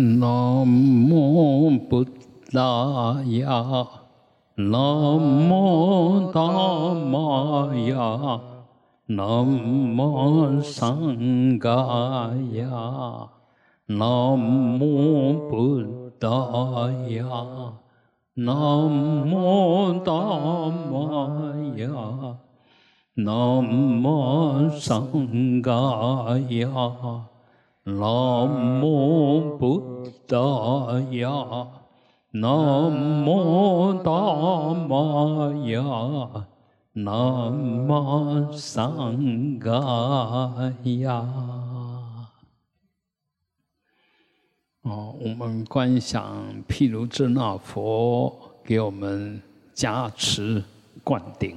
[0.00, 2.02] 南无布
[2.50, 3.86] 达雅，
[4.54, 6.40] 南无达
[6.94, 8.40] 玛雅，
[9.08, 9.46] 南
[9.94, 13.28] 无桑嘎雅，
[13.88, 14.38] 南
[14.80, 15.84] 无布
[16.18, 17.26] 达雅，
[18.32, 18.56] 南
[19.30, 20.12] 无达
[20.90, 22.38] 玛雅，
[23.16, 23.62] 南
[24.02, 26.70] 无桑嘎雅。
[27.84, 30.36] 南无布达
[31.12, 31.66] 雅，
[32.30, 36.46] 南无达玛雅，
[36.92, 37.50] 南
[37.88, 41.24] 无桑嘎雅。
[44.82, 49.40] 哦，我们观想毗卢遮那佛给我们
[49.72, 50.62] 加持
[51.02, 51.56] 灌顶。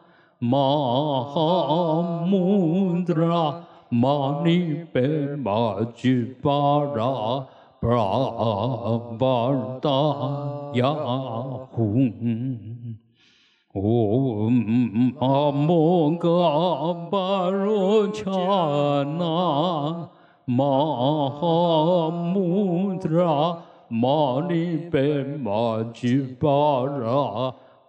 [0.43, 0.57] 玛
[1.23, 7.45] 哈穆达拉玛尼贝玛吉巴拉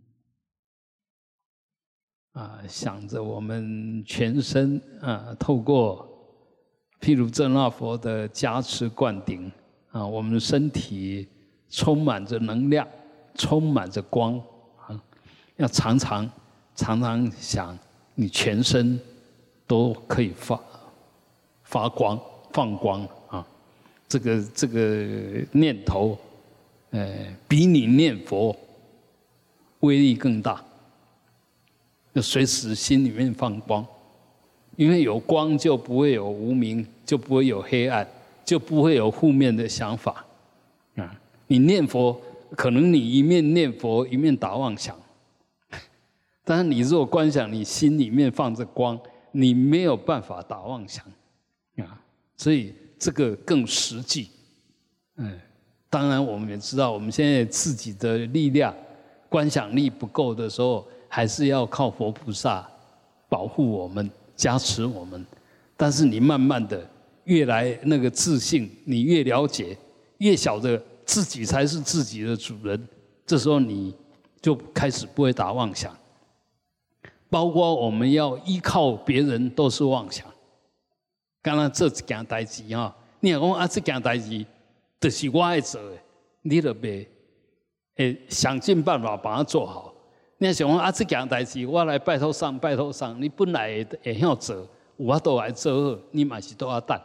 [2.33, 6.05] 啊，想着我们全身啊，透过
[6.99, 9.49] 譬如真那佛的加持灌顶
[9.91, 11.29] 啊，我们身体
[11.69, 12.85] 充满着能量，
[13.35, 14.37] 充满着光
[14.85, 15.01] 啊，
[15.55, 16.29] 要常常
[16.75, 17.79] 常常想，
[18.15, 18.99] 你全身
[19.65, 20.59] 都可以发
[21.63, 22.19] 发光
[22.51, 23.07] 放光。
[24.09, 25.05] 这个这个
[25.51, 26.17] 念头，
[26.89, 27.07] 呃，
[27.47, 28.57] 比你念佛
[29.81, 30.65] 威力更大。
[32.13, 33.85] 要随时心里面放光，
[34.75, 38.05] 因为有光就不会有无明，就不会有黑暗，
[38.43, 40.25] 就不会有负面的想法。
[40.95, 41.15] 啊，
[41.45, 42.19] 你念佛，
[42.57, 44.99] 可能你一面念佛一面打妄想，
[46.43, 48.99] 但是你若观想你心里面放着光，
[49.31, 51.05] 你没有办法打妄想。
[51.77, 52.01] 啊，
[52.35, 52.73] 所以。
[52.99, 54.29] 这个更实际，
[55.15, 55.39] 嗯，
[55.89, 58.75] 当然我们也知道，我们现在自己的力量、
[59.29, 62.69] 观想力不够的时候，还是要靠佛菩萨
[63.29, 65.25] 保护我们、加持我们。
[65.77, 66.85] 但是你慢慢的
[67.23, 69.77] 越来那个自信，你越了解，
[70.17, 72.87] 越晓得自己才是自己的主人，
[73.25, 73.95] 这时候你
[74.41, 75.95] 就开始不会打妄想，
[77.29, 80.25] 包括我们要依靠别人都是妄想。
[81.41, 84.45] 刚刚这一件代志哈，你若讲啊，这件代志
[84.99, 85.97] 就是我爱做的，
[86.41, 87.07] 你得别
[87.95, 89.93] 诶想尽办法把它做好。
[90.37, 94.67] 你若想讲啊，这件代志我来拜托上，拜托上，你本来会晓做，
[94.97, 96.99] 我都来做，你嘛是都要等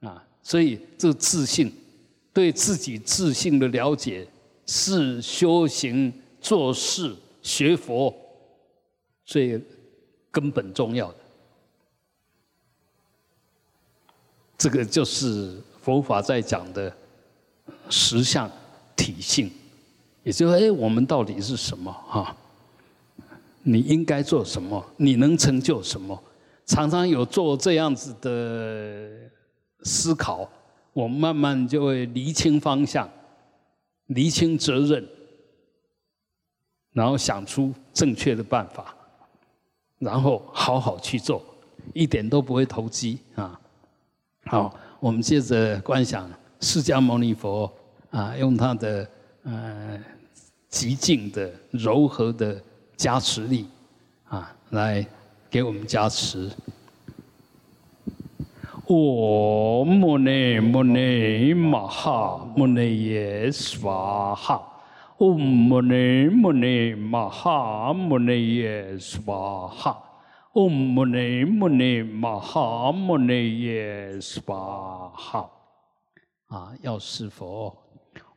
[0.00, 0.24] 啊。
[0.42, 1.72] 所以这自信，
[2.32, 4.26] 对自己自信的了解，
[4.66, 7.12] 是修行做事
[7.42, 8.14] 学佛
[9.24, 9.60] 最
[10.30, 11.18] 根本重要的。
[14.58, 16.94] 这个就是佛法在讲的
[17.90, 18.50] 实相
[18.96, 19.50] 体性，
[20.22, 22.34] 也就是哎，我们到底是什么哈？
[23.62, 24.84] 你应该做什么？
[24.96, 26.22] 你能成就什么？
[26.64, 29.30] 常常有做这样子的
[29.82, 30.48] 思考，
[30.92, 33.08] 我慢慢就会厘清方向，
[34.06, 35.06] 厘清责任，
[36.92, 38.96] 然后想出正确的办法，
[39.98, 41.44] 然后好好去做，
[41.92, 43.60] 一点都不会投机啊。
[44.48, 47.68] 好，我们接着观想释迦牟尼佛
[48.10, 49.08] 啊，用他的
[49.42, 49.98] 呃
[50.68, 52.56] 极静的柔和的
[52.96, 53.66] 加持力
[54.28, 55.04] 啊，来
[55.50, 56.48] 给我们加持。
[58.86, 64.62] 我摩尼摩尼玛哈摩尼耶娑哈，
[65.18, 70.00] 唵摩尼摩尼玛哈摩尼耶娑哈。
[70.56, 75.50] 嗡摩尼摩尼玛哈摩尼耶娑哈，
[76.46, 77.76] 啊，要是佛，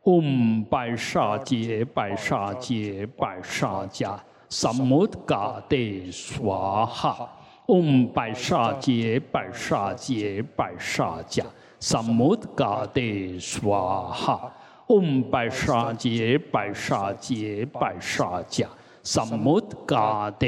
[0.02, 4.18] 嗡白沙杰白沙杰白沙迦
[4.50, 5.78] 萨摩嘎德
[6.12, 7.26] 娑哈，
[7.68, 11.42] 嗡白沙杰白沙杰白沙迦，
[11.78, 13.00] 萨摩嘎德
[13.38, 14.52] 娑哈。
[14.88, 18.66] 嗡白沙杰白沙杰白沙迦，
[19.02, 20.46] 萨摩嘎德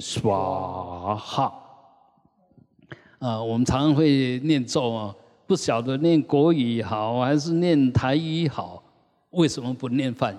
[0.00, 1.52] 娑哈。
[3.18, 5.14] 啊，我们常常会念咒啊，
[5.46, 8.82] 不晓得念国语好还是念台语好，
[9.30, 10.38] 为什么不念梵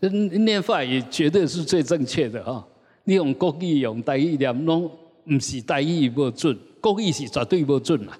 [0.00, 0.08] 语？
[0.08, 2.66] 念法语绝对是最正确的啊！
[3.04, 4.90] 你用国语用台语念，拢
[5.24, 8.18] 唔是台语无准，国语是绝对无准啦。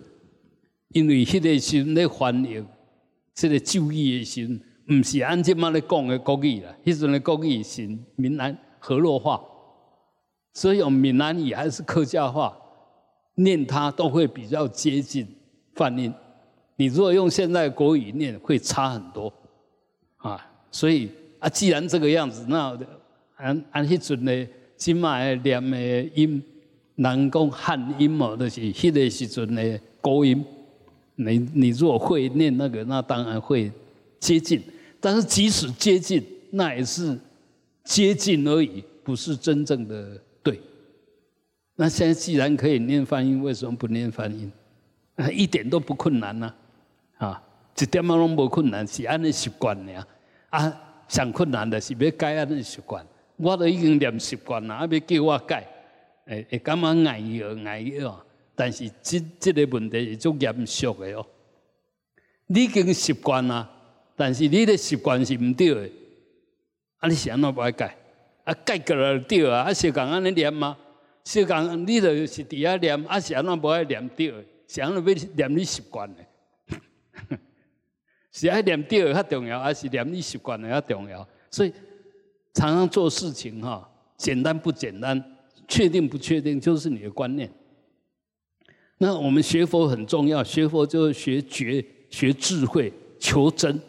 [0.89, 2.63] 因为迄个时咧翻译，
[3.33, 4.61] 即个咒语的时，
[4.93, 6.75] 唔是按即马咧讲的国语啦。
[6.85, 9.41] 迄阵的国语是闽南河洛话，
[10.55, 12.57] 所以用闽南语还是客家话
[13.35, 15.27] 念它，都会比较接近
[15.75, 16.13] 泛音。
[16.77, 19.33] 你如果用现在国语念，会差很多
[20.19, 20.51] 啊！
[20.71, 21.09] 所以。
[21.41, 22.79] 啊，既然这个样子，那
[23.37, 24.47] 按按迄阵的
[24.77, 26.43] 今麦念的音，
[26.97, 30.45] 人讲汉音嘛，就是迄个时阵的高音。
[31.15, 33.73] 你你如果会念那个，那当然会
[34.19, 34.63] 接近。
[35.01, 37.19] 但是即使接近，那也是
[37.85, 40.61] 接近而已，不是真正的对。
[41.77, 44.53] 那现在既然可以念翻音，为什么不念翻音？
[45.33, 46.55] 一点都不困难呐！
[47.19, 47.43] 啊，
[47.79, 50.07] 一点嘛拢无困难，是安尼习惯的
[50.51, 50.87] 啊。
[51.09, 53.05] 上困难的是要改安尼习惯，
[53.37, 55.67] 我都已经念习惯了，啊，要叫我改，
[56.25, 58.25] 会会感觉碍药碍药，
[58.55, 61.27] 但是这这个问题是足严肃的哦。
[62.47, 63.69] 你已经习惯了，
[64.21, 65.91] 但是你的习惯是唔对的，
[66.99, 67.97] 啊，你想怎不爱改？
[68.45, 70.77] 啊，改过来对啊，啊，小讲安尼念吗？
[71.25, 74.31] 小讲你就是伫遐念，啊，想怎不爱念对？
[74.67, 77.39] 想怎要念你习惯的？
[78.31, 81.27] 是爱念对较重要，还是念你习惯的较重要？
[81.51, 81.73] 所以
[82.53, 85.25] 常常做事情哈，简单不简单，
[85.67, 87.51] 确定不确定，就是你的观念。
[88.99, 93.81] 那我们学佛很重要，学佛就是学觉、学智慧、求真。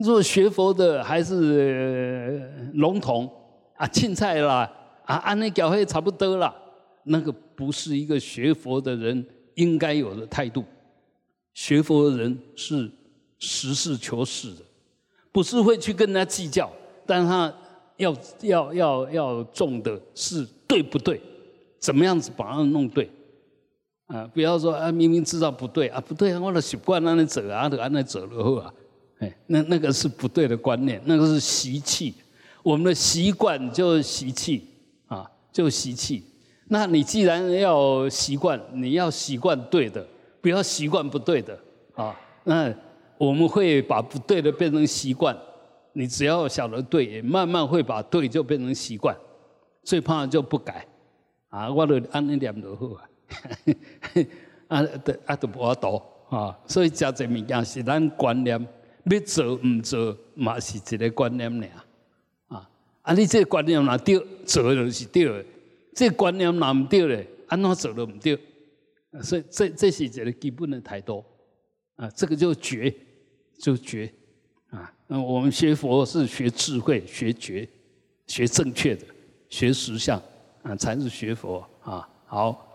[0.00, 3.30] 如果学佛的还是笼统
[3.76, 4.70] 啊，青菜啦
[5.04, 6.54] 啊，安尼教会差不多啦，
[7.04, 9.24] 那个不是一个学佛的人
[9.54, 10.64] 应该有的态度。
[11.54, 12.90] 学佛的人是。
[13.42, 14.60] 实事求是的，
[15.32, 16.70] 不是会去跟人家计较，
[17.06, 17.50] 但他
[17.96, 21.18] 要要要要重的是对不对？
[21.78, 23.08] 怎么样子把它弄对？
[24.08, 28.70] 啊，不要说啊，明明知道不对啊，不对啊，我的习惯让你走啊，就按那走了后啊，
[29.20, 32.14] 哎，那那个是不对的观念，那个是习气。
[32.62, 34.68] 我们的习惯就是习气
[35.06, 36.24] 啊，就是习气。
[36.68, 40.06] 那你既然要习惯，你要习惯对的，
[40.40, 41.58] 不要习惯不对的
[41.94, 42.14] 啊，
[42.44, 42.74] 那。
[43.20, 45.36] 我们会把不对的变成习惯，
[45.92, 49.14] 你只要晓得对，慢慢会把对就变成习惯。
[49.84, 50.86] 最怕就不改，
[51.50, 53.04] 啊，我都按那念就好啊，
[54.80, 58.66] 啊，都啊都无多啊，所以加这物件是咱观念，
[59.14, 61.70] 要做唔做嘛是一个观念俩，
[62.48, 62.70] 啊，
[63.02, 65.44] 啊你这个观念若对，做就是对的，
[65.94, 68.38] 这观念若唔对咧，安怎做都唔对，
[69.22, 71.24] 所以这这是一个基本的态度，
[71.96, 72.94] 啊，这个就绝。
[73.62, 74.10] 就觉
[74.70, 77.68] 啊，那我们学佛是学智慧、学觉、
[78.26, 79.04] 学正确的、
[79.50, 80.18] 学实相
[80.62, 82.08] 啊，才是学佛啊。
[82.24, 82.66] 好，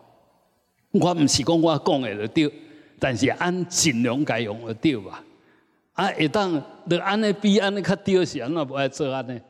[0.91, 2.53] 我唔是讲我讲的就对，
[2.99, 5.24] 但是按尽量该用的对吧？
[5.95, 9.41] 啊，一旦你安尼比安尼较对是，安那不爱做安尼？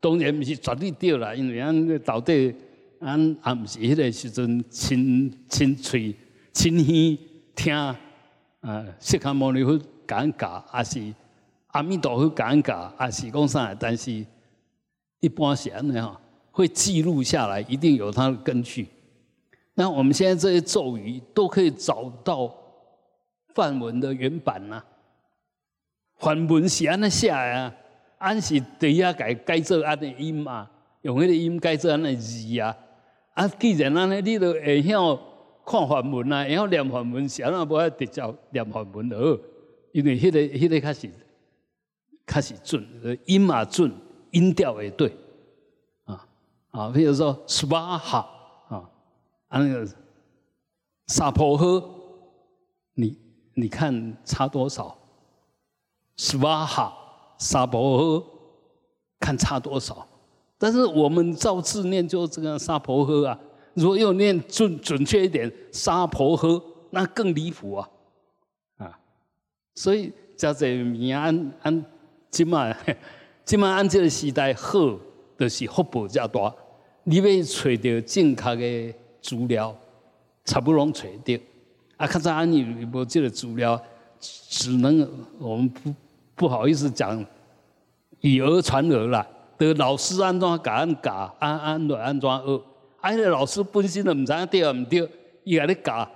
[0.00, 2.54] 当然唔是绝对对啦，因为安到底
[2.98, 6.14] 安也唔是迄个时阵亲亲嘴
[6.52, 7.18] 亲耳
[7.54, 7.96] 听啊，
[8.98, 9.80] 释迦牟尼佛。
[10.10, 11.00] 尴尬，还是
[11.68, 13.72] 阿弥陀佛尴尬，还是讲啥？
[13.78, 14.26] 但是
[15.20, 18.88] 一般是安尼哈，会记录下来，一定有它的根据。
[19.74, 22.52] 那我们现在这些咒语都可以找到
[23.54, 24.82] 梵文的原版呐。
[26.20, 27.74] 梵文是安尼写啊，
[28.18, 30.70] 安是底下改改做安尼音嘛，
[31.02, 32.76] 用迄个音改做安尼字啊。
[33.32, 35.18] 啊，既然安尼，你都会晓
[35.64, 39.16] 看梵文啊，会晓念梵文，是安那无爱直接念梵文好。
[39.92, 41.10] 因为迄个、迄个开始
[42.26, 42.86] 开始准，
[43.24, 43.90] 音嘛准，
[44.30, 45.12] 音调也对，
[46.04, 46.28] 啊
[46.70, 48.18] 啊，比如说斯巴哈
[48.68, 48.88] 啊，
[49.48, 49.88] 啊那个
[51.06, 51.84] 萨婆诃，
[52.94, 53.18] 你
[53.54, 54.96] 你看差多少？
[56.22, 56.94] 斯巴哈
[57.38, 58.24] 萨婆诃，
[59.18, 60.06] 看差多少？
[60.58, 63.40] 但是我们照字念就这个萨婆诃啊，
[63.72, 67.88] 如果要念准准确一点，沙婆诃，那更离谱啊。
[68.76, 69.00] 啊
[69.74, 71.84] 所以，加这名按按，
[72.30, 72.70] 即马
[73.42, 74.78] 即马按这个时代好，
[75.38, 76.54] 就是福报较大。
[77.04, 79.74] 你要找到正确的资料，
[80.44, 81.42] 差不多找到。
[81.96, 83.82] 啊，较早你无这个资料，
[84.20, 85.08] 只能
[85.38, 85.94] 我们不
[86.40, 87.22] 不好意思讲，
[88.20, 89.26] 以讹传讹啦。
[89.58, 92.62] 得老师安怎教安教，安安来安怎学。
[93.02, 95.06] 啊，个老师本身都毋知影对啊毋对，
[95.44, 96.10] 伊甲你教，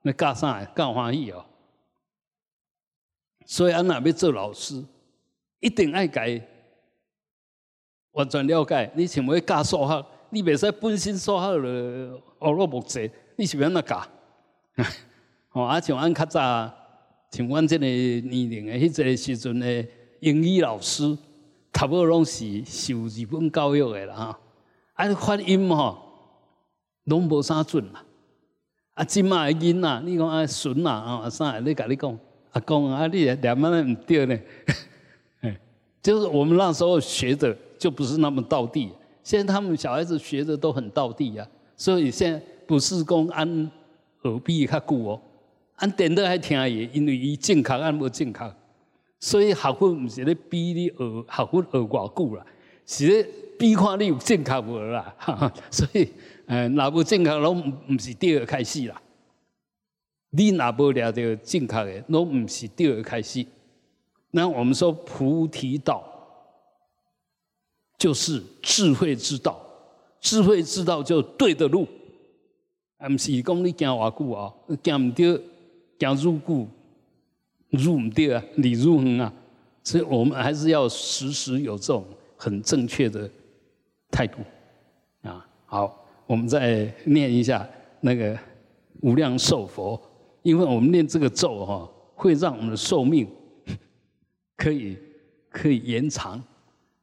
[0.00, 0.64] 你教啥？
[0.74, 1.44] 教欢喜哦。
[3.44, 4.82] 所以，安若要做老师，
[5.60, 6.40] 一定爱改，
[8.12, 8.90] 完全了解。
[8.94, 14.02] 你想要教数学，你袂使本身数学了学了木济，你是要安怎教？
[15.52, 16.74] 哦，啊，像俺较早，
[17.30, 19.86] 像阮这个年龄的迄个时阵的
[20.20, 21.16] 英语老师，
[21.72, 24.40] 差不多拢是受日本教育的啦，哈。
[24.94, 25.98] 啊，发音吼，
[27.04, 28.04] 拢无啥准啦。
[28.94, 31.58] 啊，即卖的囡仔，你讲啊，孙啊，啊啥？
[31.60, 32.18] 你甲你讲。
[32.52, 34.36] 阿公啊，你两万人对呢，
[36.02, 38.90] 就是我们那时候学的就不是那么到地，
[39.22, 43.70] 现在他们小孩子学的都很到地呀，所以现在不是讲按
[44.22, 45.20] 耳鼻较久哦，
[45.78, 48.54] 按点的还听伊，因为伊正确按无正确，
[49.18, 52.46] 所以学分唔是咧比你学学分学偌久啦，
[52.86, 53.26] 是咧
[53.58, 55.14] 比看你有正确无啦，
[55.70, 56.08] 所以
[56.46, 59.00] 诶，若无正确拢唔是第二开始啦。
[60.30, 63.46] 你拿不了的正确的，那不是第二开始。
[64.30, 66.04] 那我们说菩提道
[67.96, 69.58] 就是智慧之道，
[70.20, 71.88] 智慧之道就对的路，
[73.08, 74.52] 毋是讲你行偌久啊，
[74.84, 75.40] 行唔对，
[75.98, 76.68] 讲入故
[77.70, 79.32] 入唔对啊，你入恒啊。
[79.82, 82.04] 所以我们还是要时时有这种
[82.36, 83.30] 很正确的
[84.10, 84.38] 态度
[85.22, 85.46] 啊。
[85.66, 87.68] 好，我们再念一下
[88.00, 88.38] 那个
[89.00, 90.00] 无量寿佛。
[90.42, 93.28] 因为我们念这个咒哈，会让我们的寿命
[94.56, 94.96] 可以
[95.50, 96.42] 可以延长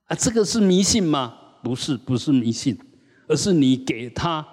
[0.05, 0.15] 啊。
[0.15, 1.37] 这个是迷信吗？
[1.61, 2.75] 不是，不是迷信，
[3.27, 4.45] 而是你给他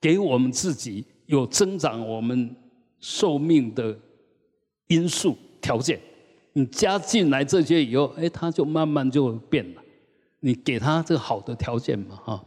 [0.00, 2.56] 给我们自己有增长我们
[3.04, 3.94] 寿命的
[4.86, 6.00] 因素条件。
[6.54, 9.82] 你加进来这些以后，哎，它就慢慢就变了。
[10.40, 12.42] 你给它这个好的条件嘛，哈。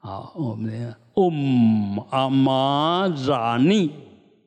[0.00, 3.90] 好，我们念 Om Amarani。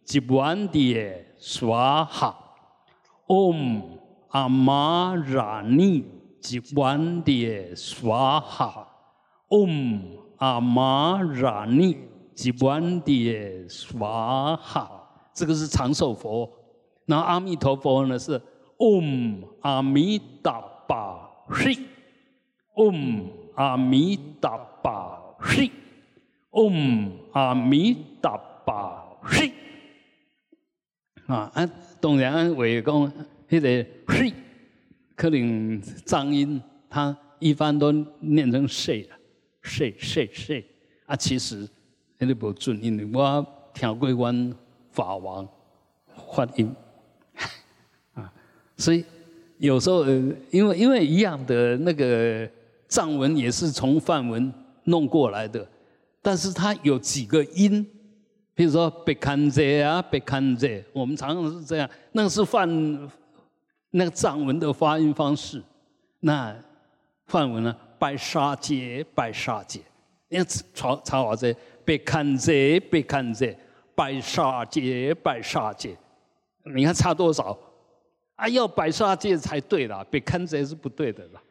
[0.03, 1.73] 吉万碟娑
[2.05, 2.35] 哈
[3.27, 3.81] ，Om
[4.29, 6.03] Amarani
[6.41, 8.85] 吉万碟娑哈
[9.47, 10.01] ，Om
[10.37, 11.95] Amarani
[12.33, 15.00] 吉万碟娑哈。
[15.33, 16.49] 这个是长寿佛，
[17.05, 18.41] 那阿弥陀佛呢是
[18.77, 21.77] Om 阿弥达巴嘿
[22.75, 25.71] ，Om 阿弥达巴嘿
[26.51, 29.51] ，Om 阿弥达巴嘿。
[31.27, 31.69] 啊，啊，
[32.01, 33.13] 当然，为讲
[33.47, 34.33] 迄个“嘿”，
[35.15, 39.15] 可能藏音，它一般都念成 “she” 了
[39.61, 40.63] ，“she she she”。
[41.05, 41.69] 啊，其实
[42.17, 44.53] 那个不准，因为我听过阮
[44.91, 45.47] 法王
[46.33, 46.75] 发音，
[48.13, 48.31] 啊，
[48.77, 49.03] 所以
[49.57, 50.05] 有时候，
[50.49, 52.49] 因为因为一样的那个
[52.87, 54.53] 藏文也是从梵文
[54.85, 55.67] 弄过来的，
[56.21, 57.85] 但是它有几个音。
[58.53, 61.89] 比如说“别看这啊，别看这”，我们常常是这样。
[62.11, 62.69] 那是梵
[63.91, 65.63] 那个藏文的发音方式。
[66.19, 66.53] 那
[67.25, 69.79] 梵文呢？“拜沙节，白沙节”。
[70.27, 70.45] 你看
[70.75, 73.57] 查查我这“别看这，别看这
[74.01, 75.95] ”，“白沙节，白沙节”。
[76.75, 77.55] 你看差多少？
[78.35, 81.43] 啊，要“白沙节”才对啦，“被坑这”是不对的啦。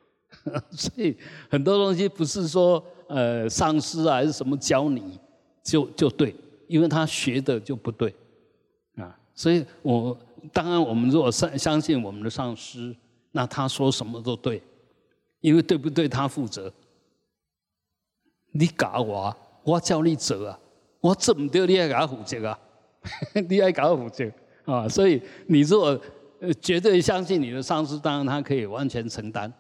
[0.72, 1.16] 所以
[1.48, 5.16] 很多东西不是说呃上师啊还是什么教你
[5.62, 6.34] 就就对。
[6.66, 8.14] 因为他学的就不对，
[8.94, 10.16] 啊，所以我
[10.52, 12.94] 当然我们如果相相信我们的上师，
[13.32, 14.62] 那他说什么都对，
[15.40, 16.72] 因为对不对他负责。
[18.52, 20.59] 你教我，我叫你做啊，
[21.00, 22.58] 我做唔对，你要给他负责啊，
[23.48, 24.30] 你要给他负责
[24.64, 24.88] 啊。
[24.88, 26.00] 所以你如果
[26.60, 29.52] 绝对相信你的上司，当然他可以完全承担，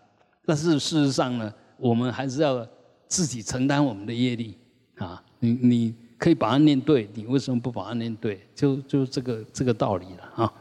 [0.44, 2.66] 但是事实上呢，我们还是要
[3.06, 4.56] 自己承担我们的业力
[4.96, 5.22] 啊。
[5.38, 5.94] 你你。
[6.20, 8.46] 可以把它念对，你为什么不把它念对？
[8.54, 10.52] 就就这个这个道理了啊。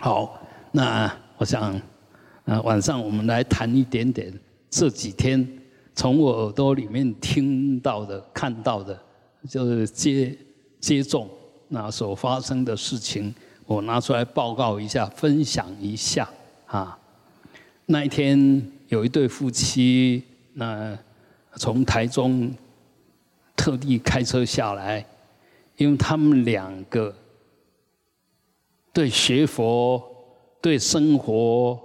[0.00, 1.78] 好，那我想，
[2.46, 4.32] 呃，晚上我们来谈一点点
[4.70, 5.46] 这几天
[5.94, 8.98] 从我耳朵里面听到的、看到的，
[9.48, 10.36] 就是接
[10.80, 11.28] 接种
[11.68, 13.34] 那所发生的事情，
[13.66, 16.28] 我拿出来报告一下，分享一下
[16.66, 16.98] 啊。
[17.86, 20.22] 那一天有一对夫妻，
[20.54, 20.98] 那
[21.56, 22.52] 从台中。
[23.54, 25.06] 特地开车下来，
[25.76, 27.14] 因为他们两个
[28.92, 30.02] 对学佛、
[30.60, 31.80] 对生活，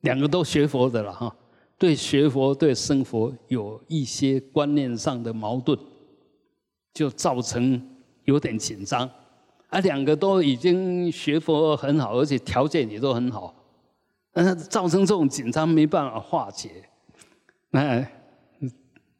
[0.00, 1.34] 两个都学佛的了哈。
[1.78, 5.78] 对学佛、对生活有一些观念上的矛盾，
[6.92, 7.80] 就造成
[8.24, 9.08] 有点紧张。
[9.68, 13.54] 啊，两个都已经学佛很好，而且条件也都很好，
[14.32, 16.70] 但是造成这种紧张没办法化解。
[17.70, 18.06] 那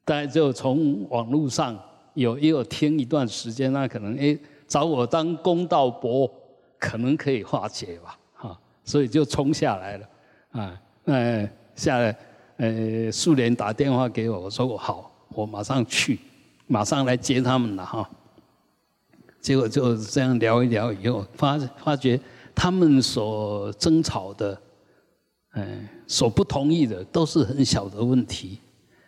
[0.04, 1.78] 大家就从网络上
[2.12, 6.30] 有也有听一段时间，那可能哎找我当公道伯，
[6.78, 10.08] 可能可以化解吧，哈，所以就冲下来了，
[10.50, 12.14] 啊，那下来，
[12.58, 16.18] 呃，苏联打电话给我，我说我好，我马上去，
[16.66, 18.08] 马上来接他们了，哈。
[19.40, 22.20] 结果就这样聊一聊以后，发发觉
[22.54, 24.60] 他们所争吵的，
[25.54, 28.60] 嗯，所不同意的都是很小的问题，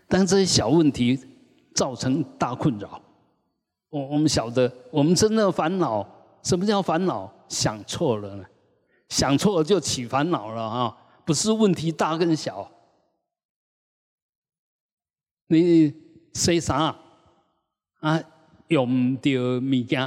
[0.08, 1.18] 但这些小问题
[1.74, 3.00] 造成大困扰。
[3.90, 6.04] 我我们晓得，我们真的烦恼，
[6.42, 7.32] 什么叫烦恼？
[7.48, 8.44] 想错了呢，
[9.08, 10.96] 想错了就起烦恼了啊！
[11.24, 12.68] 不是问题大跟小，
[15.46, 15.94] 你
[16.32, 16.96] 说啥
[18.04, 18.22] 啊？
[18.68, 19.30] 用到
[19.60, 20.00] 物件。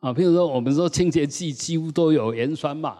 [0.00, 2.98] 啊，譬如说，我们说清洁剂几乎都有盐酸嘛，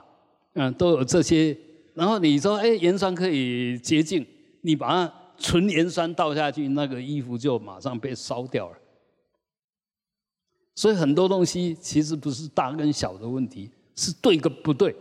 [0.55, 1.57] 嗯，都有这些。
[1.95, 4.27] 然后你说，哎，盐酸可以洁净，
[4.63, 8.77] 你把它纯盐酸倒下去，那个衣服就马上被烧掉了。
[10.75, 14.97] 所以很多东西其实不是大跟小的问题，是对跟不对，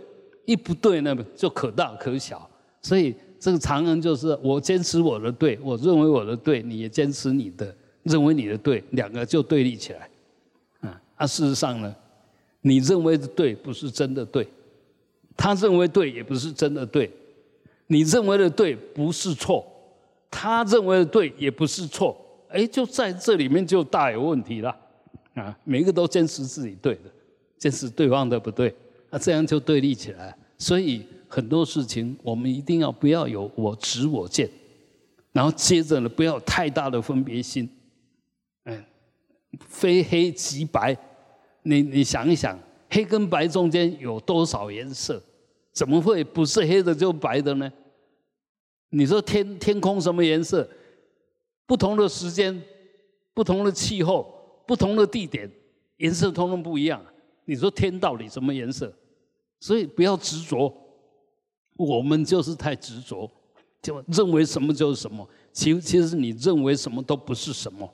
[0.46, 2.50] 一不对那么就可大可小。
[2.82, 10.10] 所以这个常人就是我坚持我的对，我认为我的对，你也坚持你的，认为你的对，两个就对立起来。
[11.18, 11.96] 那事实上呢，
[12.62, 14.46] 你认为的对不是真的对，
[15.38, 17.10] 他认为对也不是真的对，
[17.88, 19.66] 你认为的对不是错，
[20.30, 22.18] 他认为的对也不是错，
[22.50, 24.76] 哎，就在这里面就大有问题了
[25.36, 25.58] 啊！
[25.64, 27.10] 每个都坚持自己对的，
[27.58, 28.76] 坚持对方的不对，
[29.10, 30.36] 那这样就对立起来。
[30.58, 34.50] 所以很多事情我们一定要不要有我执我见，
[35.32, 37.70] 然后接着呢，不要太大的分别心，
[39.60, 40.98] 非黑即白。
[41.64, 45.22] 你你想一想，黑跟白中间有多少颜色？
[45.72, 47.72] 怎么会不是黑的就白的呢？
[48.90, 50.70] 你说天天空什么颜色？
[51.66, 52.62] 不同的时间、
[53.34, 55.50] 不同的气候、不同的地点，
[55.98, 57.04] 颜色通通不一样。
[57.46, 58.94] 你说天到底什么颜色？
[59.60, 60.72] 所以不要执着，
[61.78, 63.32] 我们就是太执着，
[63.82, 65.28] 就认为什么就是什么。
[65.54, 67.90] 其其实你认为什么都不是什么。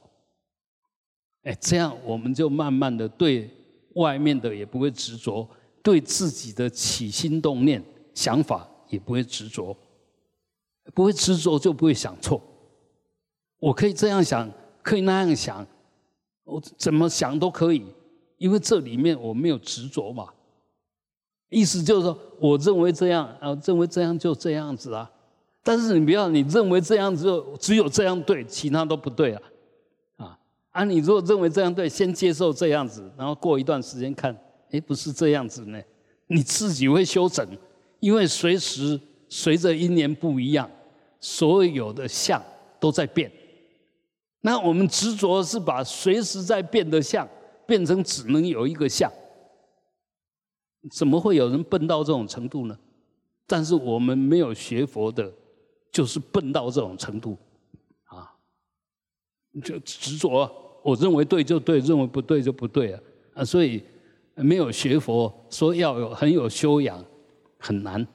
[1.44, 3.50] 哎，这样我们就慢慢的对。
[3.96, 5.46] 外面的也不会执着，
[5.82, 9.76] 对自己的起心动念、想法也不会执着，
[10.94, 12.40] 不会执着就不会想错。
[13.60, 14.50] 我可以这样想，
[14.84, 15.66] 可以那样想，
[16.46, 17.84] 我怎么想都可以，
[18.38, 20.30] 因为这里面我没有执着嘛。
[21.50, 25.12] 意思就是说，我认为这样啊，认为这样就这样子啊。
[25.64, 29.42] 但是你不要，你认为这样子就只有这样对，其他都不对啊。
[30.80, 34.34] 啊，你如果认为这样对，先接受这样子，然后过一段时间看，
[34.72, 35.82] 哎，不是这样子呢，
[36.28, 37.46] 你自己会修整，
[38.00, 40.72] 因为随时随着一年不一样，
[41.20, 42.42] 所有的相
[42.80, 43.30] 都在变。
[44.40, 47.28] 那我们执着是把随时在变的相
[47.68, 49.12] 变成只能有一个相，
[50.94, 52.80] 怎么会有人笨到这种程度呢？
[53.46, 55.30] 但是我们没有学佛的，
[55.92, 57.38] 就是笨到这种程度。
[58.06, 58.32] 啊
[59.62, 60.50] 就执着，
[60.82, 63.02] 我认为对就对，认为不对就不对啊！
[63.36, 63.84] 啊，所以
[64.36, 67.04] 没有学佛，说要有很有修养，
[67.58, 68.06] 很难。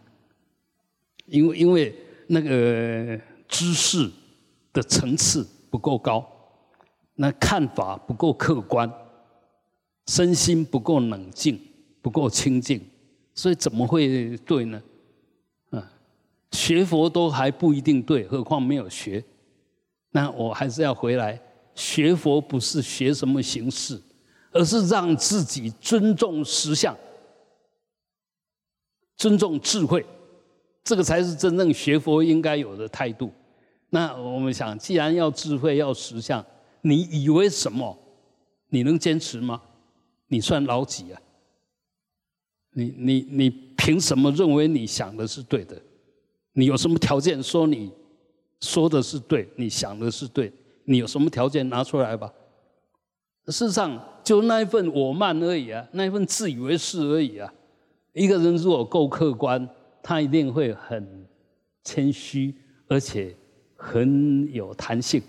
[1.27, 1.95] 因为因为
[2.27, 4.11] 那个知识
[4.73, 6.27] 的层次不够高，
[7.15, 8.91] 那看法不够客观，
[10.07, 11.59] 身心不够冷静，
[12.03, 12.81] 不够清净，
[13.35, 14.83] 所以怎么会对呢？
[15.71, 15.93] 啊，
[16.53, 19.25] 学佛都还不一定对，何况没有学。
[20.11, 21.41] 那我还是要回来
[21.75, 24.01] 学佛，不是学什么形式，
[24.53, 26.97] 而是让自己尊重实相，
[29.17, 30.05] 尊重智慧，
[30.83, 33.33] 这个才是真正学佛应该有的态度。
[33.91, 36.45] 那我们想，既然要智慧，要实相，
[36.83, 37.97] 你以为什么？
[38.69, 39.63] 你能坚持吗？
[40.29, 41.21] 你算老几啊？
[42.73, 45.81] 你你你凭什么认为你想的是对的？
[46.55, 47.93] 你有什么条件说你？
[48.61, 50.51] 说的是对，你想的是对，
[50.85, 52.33] 你有什么条件拿出来吧？
[53.47, 57.53] 事实上，就那一份我慢而已啊，那一份自以为是而已啊。
[58.13, 59.69] 一个人如果够客观，
[60.03, 61.27] 他一定会很
[61.83, 62.55] 谦虚，
[62.89, 63.37] 而且
[63.77, 65.21] 很有弹性，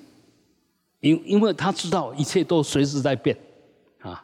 [1.02, 3.38] 因因为他知道一切都随时在变
[4.00, 4.24] 啊，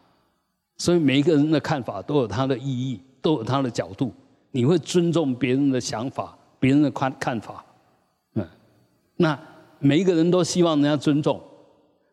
[0.78, 4.14] 所以每一个人的看法都有他的意义，都有他的角度。
[4.52, 7.66] 你会尊重别人的想法，别人的看看法。
[8.36, 8.48] 嗯
[9.18, 9.38] 那
[9.82, 11.42] 每一个人都希望人家尊重，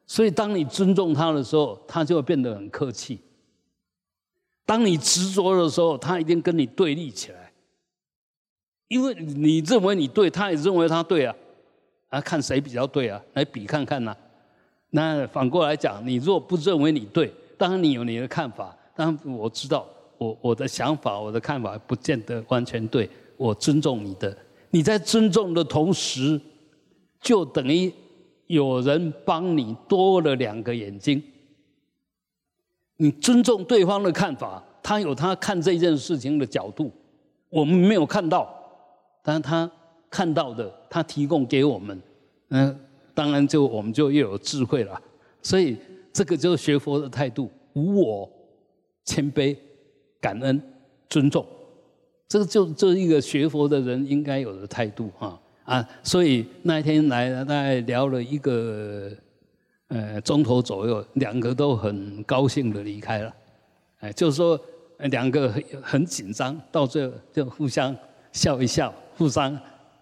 [0.06, 3.18] 所以当你尊重他的时候，他就会变得很客气；
[4.64, 7.52] 当你执着的时候，他一定跟你对立起来，
[8.88, 11.36] 因为你认为你对，他也认为他对啊，
[12.08, 14.16] 啊，看谁比较对啊，来比看看呐。
[14.90, 24.34] 那反过来讲，你若不认为你对，当然你有你的看法，当我知道我我的想法、我的看法不见得完全对，我尊重你的。
[24.70, 26.40] 你在尊重的同时，
[27.20, 27.92] 就等于
[28.46, 31.22] 有人帮你多了两个眼睛。
[32.96, 36.90] 你尊重对方的看法，他有他看这件事情的角度，
[37.48, 38.52] 我们没有看到，
[39.22, 39.70] 但是他
[40.10, 42.00] 看到的，他提供给我们，
[42.48, 42.80] 嗯。
[43.14, 45.02] 当然，就我们就又有智慧了，
[45.42, 45.76] 所以
[46.12, 48.30] 这个就是学佛的态度：无我、
[49.04, 49.56] 谦卑、
[50.20, 50.62] 感恩、
[51.08, 51.44] 尊重。
[52.28, 55.36] 这个就这一个学佛的人应该有的态度啊
[55.68, 55.86] 啊！
[56.02, 59.10] 所以那一天来，大概聊了一个
[59.88, 63.34] 呃钟头左右，两个都很高兴的离开了。
[64.00, 64.58] 哎，就是说
[65.10, 67.94] 两个很很紧张，到最后就互相
[68.32, 69.56] 笑一笑，互相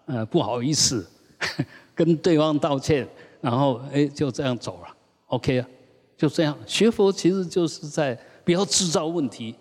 [0.05, 1.05] 呃不好意思。
[1.93, 3.05] 跟对方道歉，
[3.41, 4.87] 然后哎就这样走了
[5.25, 5.67] ，OK 啊，
[6.15, 6.57] 就这样。
[6.65, 9.53] 学佛其实就是在不要制造问题，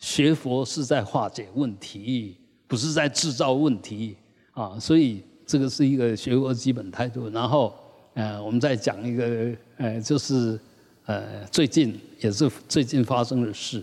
[0.00, 4.16] 学佛是在化解问题，不是在制造问题
[4.50, 4.76] 啊。
[4.80, 7.28] 所以这个是一个学佛基本态度。
[7.30, 7.74] 然后
[8.14, 10.58] 呃，我们再讲一个呃，就是
[11.06, 13.82] 呃最近也是最近发生的事，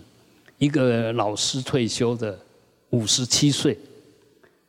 [0.58, 2.38] 一个老师退休的
[2.90, 3.78] 五十七岁，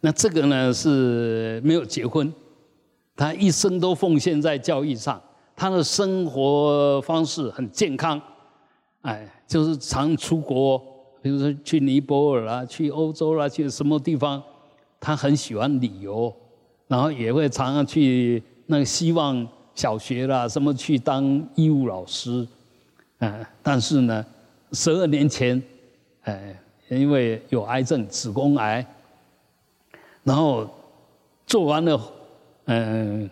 [0.02, 2.32] 那这个呢是没有结婚。
[3.16, 5.22] 他一生都奉献在教育上，
[5.56, 8.20] 他的生活方式很健康，
[9.02, 10.82] 哎，就是常出国，
[11.22, 14.42] 比如说去尼泊尔啦，去欧洲啦，去什么地方，
[15.00, 16.34] 他很喜欢旅游，
[16.88, 21.24] 然后也会常常去那个希望小学啦，什么去当
[21.56, 22.48] 义务老师，
[23.20, 24.26] 嗯，但是呢，
[24.72, 25.62] 十二年前，
[26.24, 26.56] 哎，
[26.90, 28.86] 因为有癌症，子宫癌，
[30.24, 30.70] 然后
[31.46, 32.00] 做完了。
[32.66, 33.30] 嗯，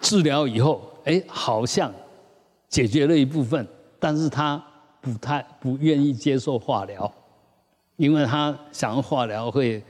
[0.00, 1.92] 治疗以后，哎，好像
[2.68, 3.64] 解决了一部分，
[4.00, 4.60] 但是他
[5.00, 7.12] 不太不愿意接受化疗，
[7.94, 9.80] 因为他想化疗会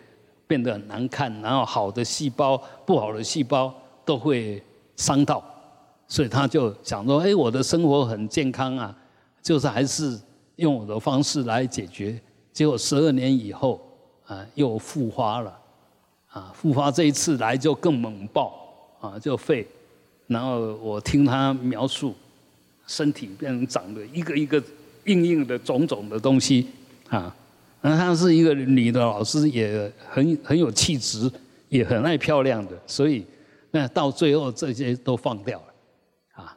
[0.50, 3.72] 变得很难看，然后好的细胞、不好的细胞
[4.04, 4.60] 都会
[4.96, 5.40] 伤到，
[6.08, 8.92] 所以他就想说，哎，我的生活很健康啊，
[9.40, 10.18] 就是还是
[10.56, 12.20] 用我的方式来解决。
[12.52, 13.80] 结果十二年以后，
[14.26, 15.56] 啊，又复发了。
[16.32, 18.52] 啊，复发这一次来就更猛爆
[19.00, 19.64] 啊，就肺，
[20.26, 22.12] 然后我听他描述，
[22.88, 24.60] 身体变成长了一个一个
[25.04, 26.66] 硬硬的种种的东西
[27.08, 27.32] 啊，
[27.82, 31.30] 那她是一个女的老师，也很很有气质，
[31.68, 33.26] 也很爱漂亮的，所以
[33.70, 35.74] 那到最后这些都放掉了
[36.32, 36.56] 啊，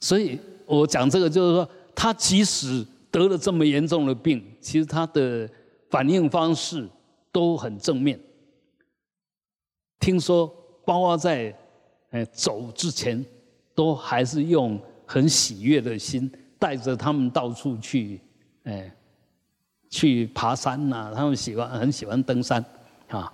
[0.00, 5.48] 所以我讲这个就是说，她即使得了这么严重的病，其实她的
[5.88, 6.88] 反应方式
[7.30, 8.18] 都很正面。
[10.00, 10.46] 听说，
[10.84, 11.54] 包括在，
[12.10, 13.24] 呃走之前，
[13.74, 18.20] 都还是用很喜悦的心，带着他们到处去，
[18.64, 18.94] 哎，
[19.96, 21.10] 去爬山呐。
[21.16, 22.62] 他们喜欢很喜欢登山，
[23.08, 23.32] 啊，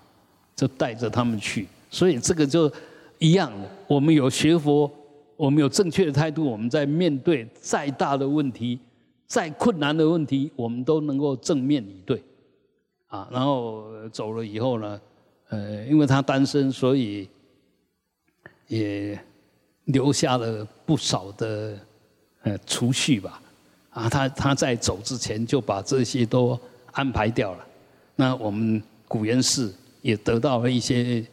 [0.54, 1.66] 就带着他们去。
[1.90, 2.70] 所以这个就
[3.18, 3.52] 一样。
[3.88, 4.88] 我们有学佛，
[5.36, 8.78] 我们有正确的态度，我们在面对再大的问题、
[9.26, 12.22] 再困难的问题，我们都能够正面以对，
[13.08, 15.00] 啊，然后走了以后呢？
[15.50, 17.28] 呃，因为他单身，所以
[18.68, 19.18] 也
[19.84, 21.78] 留下了不少的
[22.44, 23.42] 呃储蓄吧。
[23.92, 26.58] 啊，他他在走之前就把这些都
[26.92, 27.66] 安排掉了。
[28.16, 31.24] 那我们古元寺也得到了一些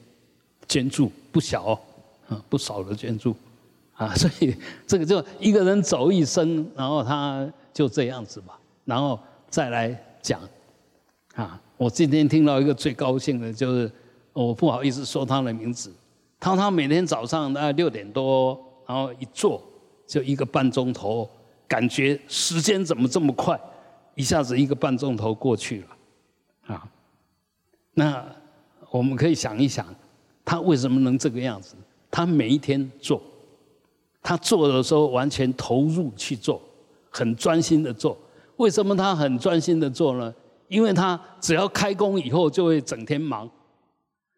[0.67, 1.79] 捐助，不小
[2.27, 3.35] 啊，不少的捐助
[3.93, 4.13] 啊。
[4.15, 8.59] 所以这个就一个人走一生，然后他就这样子吧。
[8.85, 9.19] 然后
[9.49, 10.41] 再来讲
[11.35, 13.91] 啊，我今天听到一个最高兴的就是。
[14.31, 15.91] 我不好意思说他的名字，
[16.39, 19.61] 他他每天早上大概六点多，然后一坐
[20.07, 21.29] 就一个半钟头，
[21.69, 23.57] 感觉时间怎么这么快，
[24.15, 26.91] 一下子一个半钟头过去了，啊，
[27.93, 28.25] 那
[28.89, 29.85] 我们可以想一想，
[30.43, 31.75] 他为什么能这个样子？
[32.09, 33.21] 他每一天做，
[34.23, 36.59] 他做的时候完全投入去做，
[37.11, 38.17] 很专心的做。
[38.57, 40.33] 为什么他很专心的做呢？
[40.67, 43.49] 因为他只要开工以后就会整天忙。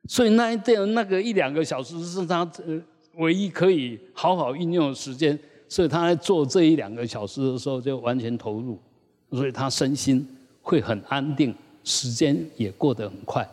[0.07, 2.81] 所以那一段那个一两个小时是他呃
[3.15, 5.37] 唯一可以好好运用的时间，
[5.71, 8.77] 所以他在做这一两个小时的时候就完全投入，
[9.31, 10.27] 所以他身心
[10.61, 11.55] 会很安定，
[11.85, 13.49] 时间也过得很快。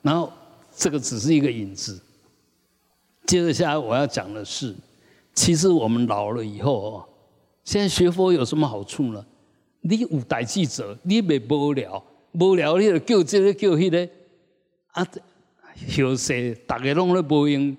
[0.00, 0.32] 然后
[0.74, 2.00] 这个只是一个影子，
[3.26, 4.74] 接着下来我要讲的是，
[5.34, 7.04] 其实我们老了以后哦，
[7.64, 9.22] 现在学佛有什么好处呢？
[9.82, 12.02] 你有代志者，你未无聊，
[12.32, 14.08] 无聊你就叫这个叫迄个，
[14.92, 15.06] 啊，
[15.86, 17.76] 休息，大家拢咧无用，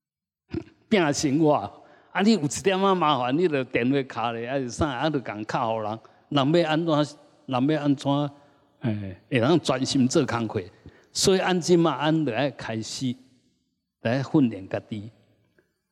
[0.90, 1.72] 变生活。
[2.12, 5.98] 啊，你有一点仔麻烦，你着电话卡咧，还是啥，啊，就共敲互人，
[6.30, 7.16] 人要安怎，
[7.46, 8.30] 人要安怎，
[8.80, 10.62] 诶，会当专心做工课。
[11.12, 13.14] 所以安怎嘛，安就爱开始
[14.02, 15.10] 来训练家己。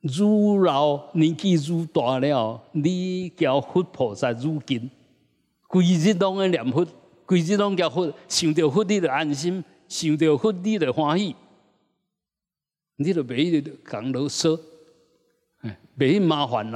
[0.03, 4.91] 愈老年纪愈大了，你交佛菩萨愈近。
[5.69, 6.87] 规日拢在念佛，
[7.25, 11.35] 规日拢交佛，想着佛你就安心，想着佛你就欢喜，
[12.97, 14.59] 你就袂去讲啰嗦，
[15.99, 16.75] 袂去麻烦人。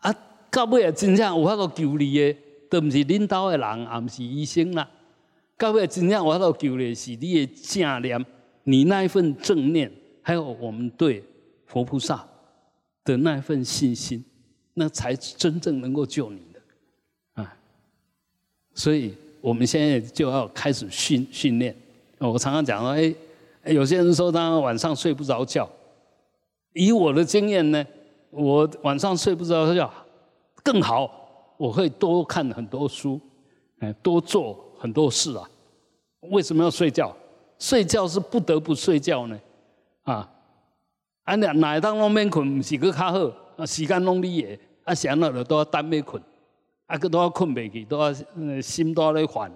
[0.00, 0.14] 啊，
[0.50, 2.36] 到尾，真正有法度救你的，
[2.70, 4.88] 都毋是领导的人，也毋是医生啦。
[5.56, 8.26] 到尾真正有法度救你，是你的正念，
[8.64, 9.90] 你那一份正念，
[10.22, 11.24] 还有我们对
[11.66, 12.24] 佛菩萨
[13.04, 14.24] 的那一份信心，
[14.74, 17.56] 那才真正能够救你的啊。
[18.74, 21.76] 所以，我们现在就要开始训训练。
[22.18, 25.68] 我常常讲说，哎，有些人说他晚上睡不着觉。
[26.72, 27.84] 以我的经验呢，
[28.30, 29.90] 我晚上睡不着觉
[30.62, 31.10] 更好，
[31.56, 33.20] 我会多看很多书，
[33.80, 35.48] 哎，多做很多事啊。
[36.30, 37.14] 为什么要睡觉？
[37.58, 39.38] 睡觉是不得不睡觉呢？
[40.04, 40.30] 啊，
[41.24, 46.22] 啊，哪哪当拢免困，是个较好，啊，时间拢你的，啊，想了了都要单要困。
[46.86, 48.10] 啊，佮都要困袂去，都要
[48.62, 49.52] 心都要咧烦，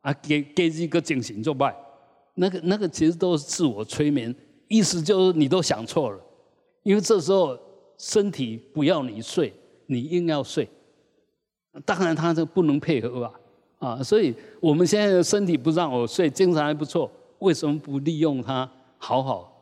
[0.00, 1.74] 啊，加加日个精神做歹，
[2.32, 4.34] 那个那个其实都是自我催眠，
[4.66, 6.18] 意思就是你都想错了，
[6.82, 7.58] 因为这时候
[7.98, 9.52] 身体不要你睡，
[9.86, 10.68] 你硬要睡，
[11.84, 13.32] 当然他就不能配合吧，
[13.78, 19.52] 啊，所以我们现在的身体不让我睡，精神还不错，为什么不利用它好好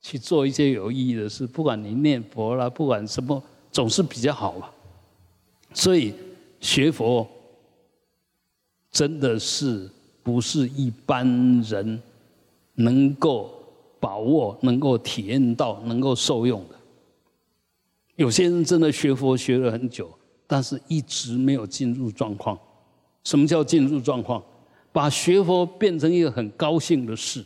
[0.00, 1.46] 去做一些有意义的事？
[1.46, 4.72] 不管你念佛啦，不管什么，总是比较好吧，
[5.74, 6.14] 所以。
[6.62, 7.26] 学佛
[8.90, 9.90] 真的是
[10.22, 11.26] 不是一般
[11.62, 12.02] 人
[12.74, 13.59] 能够
[14.00, 16.74] 把握、能够体验到、能够受用的。
[18.16, 20.10] 有些人真的学佛学了很久，
[20.46, 22.58] 但是一直没有进入状况。
[23.22, 24.42] 什么叫进入状况？
[24.90, 27.44] 把学佛变成一个很高兴的事，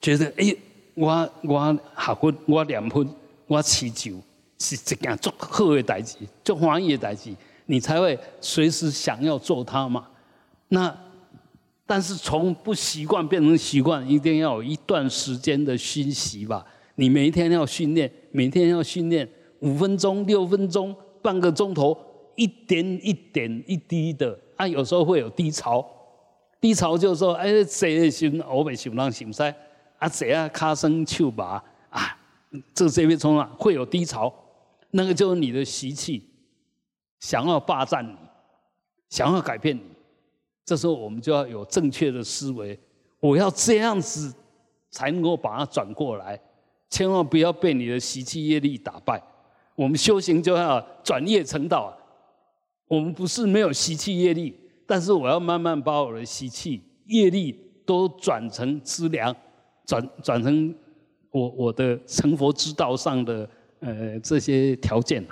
[0.00, 0.54] 觉得哎，
[0.94, 3.06] 我我学佛，我念佛，
[3.46, 4.20] 我祈求。
[4.60, 7.32] 是一件做好的代志，做欢喜的代志，
[7.66, 10.08] 你才会随时想要做它嘛。
[10.66, 10.92] 那
[11.88, 16.62] 但是从不习惯变成习惯，一定要有一段时间的熏习吧。
[16.96, 19.26] 你每一天要训练，每天要训练
[19.60, 21.96] 五分钟、六分钟、半个钟头，
[22.36, 24.38] 一点一点一滴的。
[24.56, 25.82] 啊，有时候会有低潮，
[26.60, 29.54] 低潮就是说，哎，谁的时候我袂想人想噻，
[29.98, 32.18] 啊，谁啊，卡生手麻啊，
[32.74, 34.30] 这这边从啊会有低潮。
[34.90, 36.22] 那个就是你的习气，
[37.20, 38.14] 想要霸占你，
[39.08, 39.82] 想要改变你，
[40.68, 42.78] 这时候我们就要有正确的思维，
[43.20, 44.30] 我要这样子
[44.90, 46.38] 才能够把它转过来，
[46.90, 49.18] 千万不要被你的习气业力打败。
[49.74, 51.96] 我们修行就要转业成道，
[52.86, 54.54] 我们不是没有习气业力，
[54.86, 59.34] 但是我要慢慢把我的习气业力都转成资粮，
[59.86, 60.74] 转转成
[61.30, 63.48] 我我的成佛之道上的。
[63.80, 65.24] 呃，这些条件，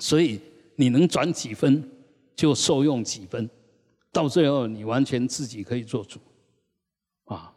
[0.00, 0.40] 所以
[0.74, 1.88] 你能转几分，
[2.34, 3.48] 就受用几分，
[4.16, 6.18] 到最后你完全自己可以做主，
[7.26, 7.52] 啊，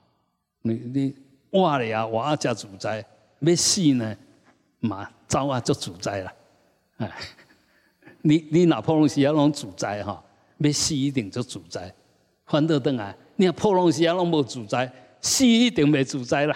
[0.62, 1.16] 你你
[1.52, 3.06] 挖了呀，挖加主宰，
[3.40, 4.14] 要死呢，
[4.82, 6.34] 嘛早啊就主宰了，
[6.98, 7.10] 哎，
[8.24, 10.22] 你你哪破东西要弄主宰哈，
[10.58, 11.96] 要死一定就主宰，
[12.46, 14.92] 翻得登啊，你看破东西要弄无主宰，
[15.22, 16.54] 死一定没主宰了，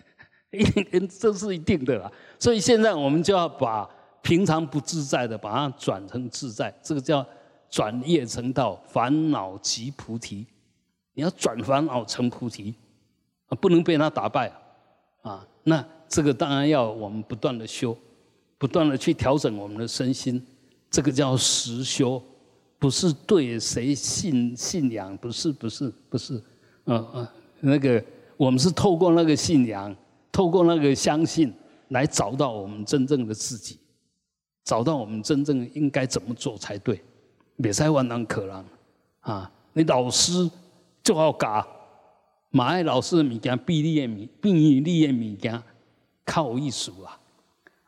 [0.52, 2.12] 一定这是一定的啦。
[2.38, 3.88] 所以现在我们就要把
[4.20, 7.26] 平常不自在的，把它转成自在，这个叫
[7.70, 10.46] 转业成道，烦恼即菩提。
[11.14, 12.74] 你要转烦恼成菩提，
[13.48, 14.52] 啊，不能被他打败
[15.22, 15.46] 啊！
[15.64, 17.96] 那这个当然要我们不断的修，
[18.56, 20.44] 不断的去调整我们的身心，
[20.90, 22.22] 这个叫实修，
[22.78, 26.42] 不是对谁信信仰，不是不是不是，
[26.86, 27.28] 嗯嗯，
[27.60, 28.02] 那个
[28.36, 29.94] 我们是透过那个信仰，
[30.30, 31.52] 透过那个相信。
[31.88, 33.78] 来找到我们真正的自己，
[34.62, 37.02] 找到我们真正应该怎么做才对。
[37.62, 38.64] 别再万难可能
[39.20, 39.50] 啊！
[39.72, 40.50] 你老师
[41.02, 41.66] 就要教，
[42.50, 45.62] 马爱老师的物件，比你的物，比你的物件
[46.24, 47.18] 靠艺术啊！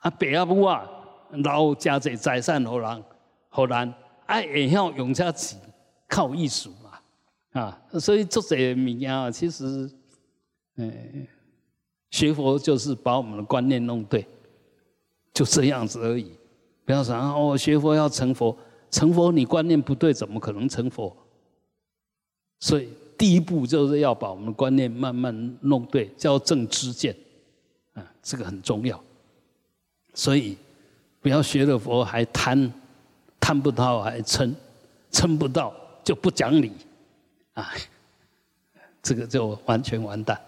[0.00, 0.88] 啊，爸阿母啊，
[1.30, 3.04] 留真济财产互人，
[3.48, 3.94] 互人
[4.26, 5.58] 爱会晓用这钱
[6.08, 7.82] 靠艺术嘛啊！
[7.98, 9.90] 所以做这物件啊，其实
[10.76, 11.26] 嗯，
[12.10, 14.26] 学佛就是把我们的观念弄对，
[15.32, 16.32] 就这样子而已。
[16.84, 18.56] 不要想哦，学佛要成佛，
[18.90, 21.16] 成佛你观念不对，怎么可能成佛？
[22.58, 27.14] 所以第一步就是要把我们的观念慢慢弄对，叫正知见，
[27.94, 29.02] 啊，这个很重要。
[30.12, 30.56] 所以
[31.20, 32.72] 不要学了佛还贪，
[33.38, 34.52] 贪不到还嗔，
[35.10, 36.72] 嗔不到就不讲理，
[37.54, 37.72] 啊，
[39.02, 40.38] 这个就完全完蛋，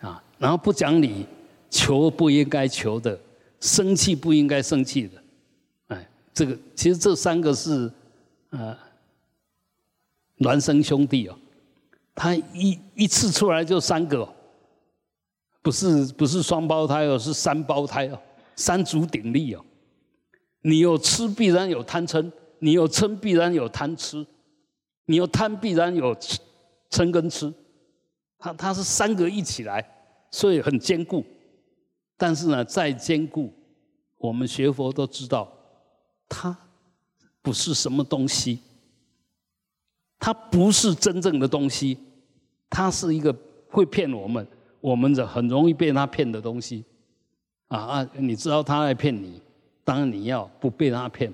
[0.00, 1.26] 啊，然后不讲理，
[1.68, 3.18] 求不应该求的，
[3.60, 5.21] 生气不应该生气的，
[6.32, 7.90] 这个其实这三个是
[8.50, 8.76] 呃，
[10.38, 11.38] 孪生兄弟哦。
[12.14, 14.34] 他一一次出来就三个哦，
[15.62, 18.20] 不是不是双胞胎哦，是三胞胎哦，
[18.54, 19.64] 三足鼎立哦。
[20.60, 24.26] 你有吃必然有贪嗔，你有嗔必然有贪吃，
[25.06, 26.14] 你有贪必然有
[26.90, 27.52] 嗔跟吃。
[28.38, 29.84] 它它是三个一起来，
[30.30, 31.24] 所以很坚固。
[32.16, 33.52] 但是呢，再坚固，
[34.18, 35.50] 我们学佛都知道，
[36.32, 36.56] 它
[37.42, 38.60] 不是什么东西。
[40.18, 41.98] 它不是真正的东西，
[42.70, 43.36] 它是一个
[43.68, 44.46] 会骗我们，
[44.80, 46.84] 我们的很容易被他骗的东西，
[47.66, 48.10] 啊啊！
[48.14, 49.42] 你知道他在骗你，
[49.82, 51.32] 当然你要不被他骗，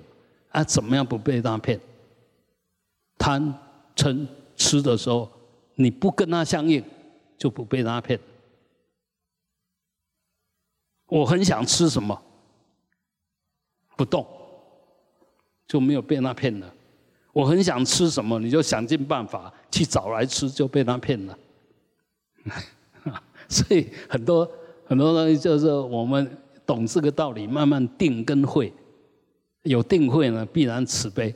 [0.49, 1.79] 啊，怎么样不被他骗？
[3.17, 3.53] 贪
[3.95, 5.29] 嗔吃的时候，
[5.75, 6.83] 你不跟他相应，
[7.37, 8.19] 就不被他骗。
[11.05, 12.19] 我很想吃什么，
[13.95, 14.25] 不动，
[15.69, 16.73] 就没有被他骗了。
[17.31, 21.39] 我很想吃什么，你就想尽办法去找来吃，就被他骗了。
[23.47, 24.51] 所以很多
[24.85, 28.73] 很多东西就是我们懂这个道理，慢慢定跟会，
[29.61, 31.33] 有定会呢，必然慈悲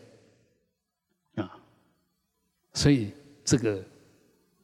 [1.35, 1.55] 啊。
[2.73, 3.11] 所以
[3.45, 3.79] 这个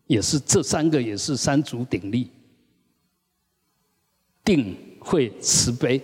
[0.07, 2.31] 也是这三个也是三足鼎立，
[4.43, 6.01] 定会慈悲，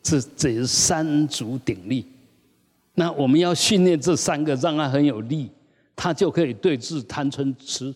[0.00, 2.06] 这这也是三足鼎立。
[2.94, 5.50] 那我们要训练这三个，让他很有力，
[5.96, 7.94] 他就可以对治贪嗔痴。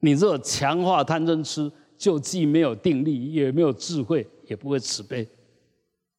[0.00, 5.26] 你如果强化贪嗔痴，就既没有定力，也没有智慧，也不会慈悲。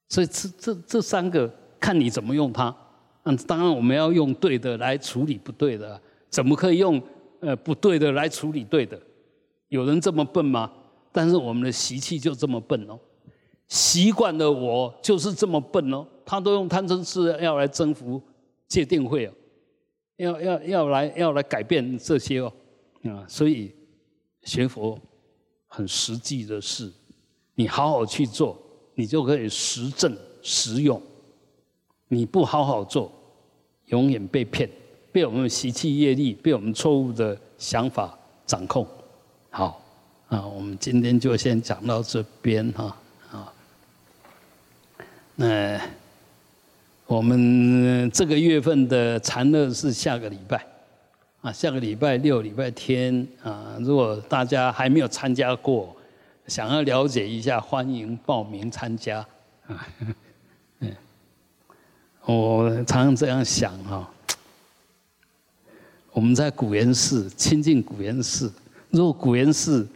[0.09, 2.75] 所以这这这三个，看你怎么用它。
[3.23, 5.99] 嗯，当然我们要用对的来处理不对的，
[6.29, 7.01] 怎么可以用
[7.39, 8.99] 呃不对的来处理对的？
[9.69, 10.71] 有人这么笨吗？
[11.11, 12.99] 但是我们的习气就这么笨哦。
[13.67, 18.21] 习惯的我就是这么笨哦，他都用贪嗔痴要来征服
[18.67, 19.33] 界定会哦，
[20.17, 22.51] 要要要来要来改变这些哦，
[23.03, 23.71] 啊，所以
[24.43, 24.99] 学佛
[25.67, 26.91] 很实际的事，
[27.53, 28.57] 你好好去做，
[28.95, 31.01] 你就可以实证实用。
[32.07, 33.11] 你不好好做，
[33.87, 34.69] 永远被骗，
[35.11, 38.87] 被我们习气业力，被我们错误的想法掌控。
[39.49, 39.81] 好，
[40.27, 42.97] 啊，我们今天就先讲到这边哈。
[43.31, 43.53] 啊
[45.37, 45.81] 那
[47.07, 50.65] 我们这个月份的禅乐是下个礼拜，
[51.41, 55.95] 啊，下个礼拜六、礼拜天啊，如果大家还没有参加过，
[56.47, 59.19] 想要了解一下，欢迎报名参加。
[59.67, 59.87] 啊，
[60.79, 60.91] 嗯，
[62.25, 64.11] 我常常这样想哈，
[66.11, 68.51] 我们在古岩寺亲近古岩寺，
[68.89, 69.87] 如果古岩寺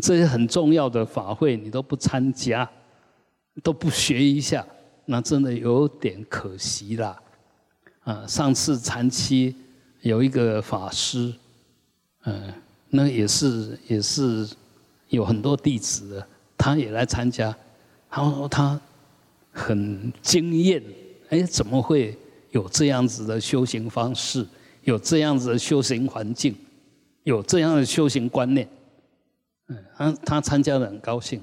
[0.00, 2.68] 这些很重要的法会你都不参加。
[3.64, 4.64] 都不学一下，
[5.10, 7.20] 那真的有点可惜啦。
[8.04, 9.52] 啊，上次禅期
[10.02, 11.34] 有一个法师，
[12.26, 12.54] 嗯，
[12.90, 14.48] 那也是也是
[15.08, 17.52] 有很多弟子的，他也来参加，
[18.08, 18.80] 他说他
[19.50, 20.80] 很惊艳，
[21.30, 22.16] 哎，怎么会
[22.52, 24.46] 有这样子的修行方式，
[24.84, 26.54] 有这样子的修行环境，
[27.24, 28.68] 有这样的修行观念？
[29.66, 31.42] 嗯，他他参加的很高兴，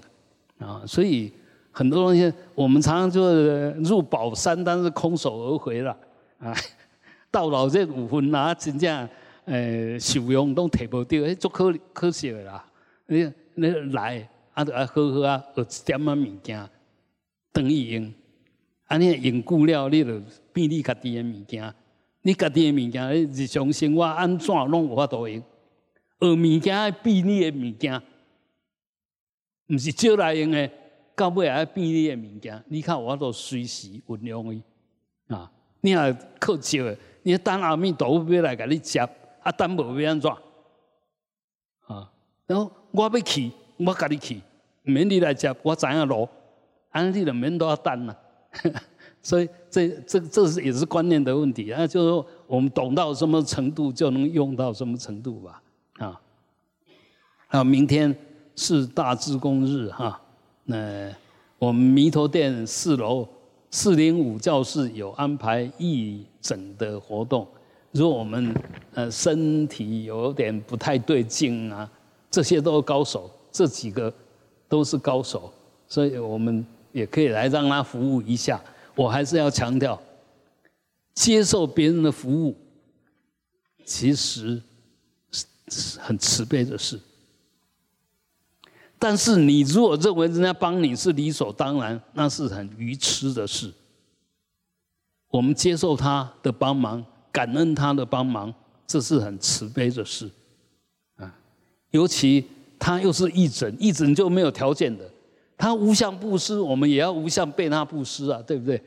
[0.60, 1.34] 啊，所以。
[1.78, 5.96] 很多东西，我们常常就是入宝山，但是空手而回了
[6.40, 6.52] 啊！
[7.30, 9.08] 到老这五分啊，真正
[9.46, 12.66] 呃受用都提不到，哎，足可可惜的啦！
[13.06, 16.70] 你你来啊，就爱好好啊，学一点仔物件，
[17.54, 18.12] 等于用，
[18.88, 20.20] 啊，你用久了，你就
[20.52, 21.76] 变你家己的物件，
[22.24, 25.40] 你家己的物件，日常生活安怎拢有法度用？
[26.20, 28.02] 学物件爱变你的物件，
[29.68, 30.68] 毋是借来用的。
[31.18, 34.62] 到尾还变你的物件，你看我都随时运用伊
[35.34, 35.52] 啊！
[35.82, 39.00] 你也靠笑的，你等阿弥陀佛要来给你接，
[39.42, 40.32] 啊，等无要安怎？
[41.88, 42.12] 啊，
[42.46, 44.36] 然后我要去，我跟你去，
[44.84, 46.30] 唔免你来接，我知影路，
[46.92, 48.16] 安尼就免都要等啦。
[49.24, 55.64] 所以这这这是也是观念的问题啊，就是说我们懂到什么程度，就能用到什么程度吧，
[55.98, 56.22] 啊。
[57.48, 58.16] 啊，明天
[58.56, 60.22] 是大智公日哈，
[60.70, 61.10] 那
[61.58, 63.26] 我们弥陀殿四楼
[63.72, 67.48] 四零五教室有安排义诊的活动。
[67.94, 68.54] 如果我们
[68.94, 71.90] 呃身体有点不太对劲啊，
[72.30, 74.14] 这些都是高手，这几个
[74.68, 75.52] 都是高手，
[75.88, 78.62] 所以我们也可以来让他服务一下。
[78.94, 79.98] 我还是要强调，
[81.14, 82.54] 接受别人的服务，
[83.86, 84.62] 其实
[85.70, 87.00] 是很慈悲的事。
[89.00, 93.72] 但是你如果认为人家帮你是理所当然，那是很愚痴的事。
[95.30, 98.52] 我们接受他的帮忙，感恩他的帮忙，
[98.88, 100.30] 这是很慈悲的事，
[101.18, 101.32] 啊，
[101.92, 102.46] 尤其
[102.80, 105.08] 他又是义诊，义诊就没有条件的，
[105.58, 108.82] 他无相布施，我们也要无相被他布施啊，对不对？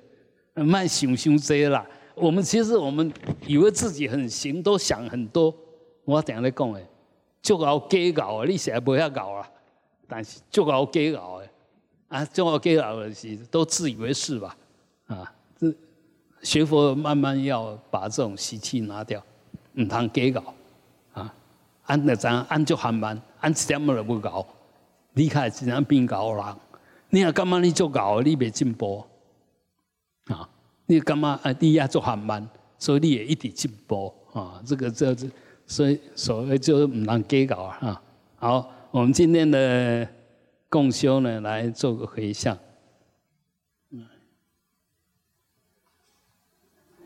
[0.54, 1.86] 慢想想这啦，
[2.16, 3.12] 我们其实我们
[3.46, 5.54] 以为自己很行，都想很多。
[6.04, 6.84] 我常在讲诶，
[7.40, 9.48] 就搞假搞啊，你现在不要搞啊。
[10.12, 11.48] 但是就搞假搞的，
[12.08, 14.56] 啊，就搞假搞的是都自以为是吧？
[15.06, 15.72] 啊，这
[16.42, 19.22] 学佛慢慢要把这种习气拿掉，
[19.74, 20.52] 唔通假搞
[21.12, 21.32] 啊！
[21.84, 24.44] 按那怎按就很慢，按一点都不搞，
[25.12, 26.44] 离开自然变搞人。
[27.10, 29.04] 你啊，干嘛你做搞，你别进步
[30.26, 30.48] 啊？
[30.86, 31.54] 你干嘛啊？
[31.60, 32.44] 你也做很慢，
[32.80, 34.60] 所以你也一直进步啊！
[34.66, 35.28] 这个这这，
[35.66, 38.02] 所以所谓就是唔能假搞啊！
[38.34, 38.72] 好。
[38.92, 40.08] 我们今天的
[40.68, 42.58] 共修呢，来做个回向。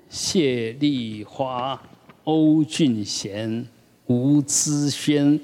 [0.08, 1.78] 谢丽花、
[2.24, 3.68] 欧俊贤、
[4.06, 5.38] 吴资轩、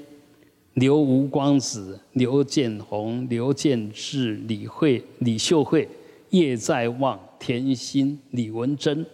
[0.73, 5.87] 刘吴光子、刘建宏、刘建志、李慧、李秀慧、
[6.31, 9.05] 叶在望、田心、李文珍、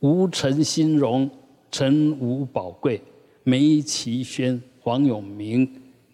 [0.00, 1.30] 吴陈新荣、
[1.70, 3.00] 陈吴宝贵、
[3.42, 5.66] 梅其轩、黄永明。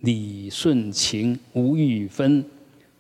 [0.05, 2.45] 李顺琴、吴玉芬、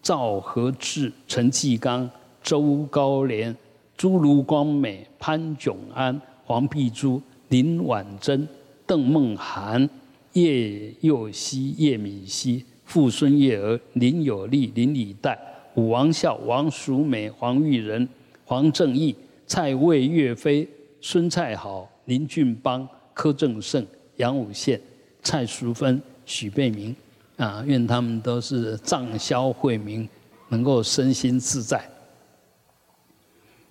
[0.00, 2.08] 赵和志、陈继刚、
[2.42, 3.54] 周高廉、
[3.94, 8.48] 朱卢光美、潘炯安、黄碧珠、林婉珍、
[8.86, 9.86] 邓梦涵、
[10.32, 15.38] 叶佑熙、叶敏熙、傅孙叶儿、林有利、林礼代、
[15.74, 18.08] 武王孝、王淑美、黄玉仁、
[18.46, 19.14] 黄正义、
[19.46, 20.66] 蔡魏岳飞、
[21.02, 23.86] 孙蔡好、林俊邦、柯正胜、
[24.16, 24.80] 杨武宪、
[25.22, 26.00] 蔡淑芬。
[26.26, 26.94] 许贝明，
[27.36, 30.08] 啊，愿他们都是藏消慧明，
[30.48, 31.88] 能够身心自在。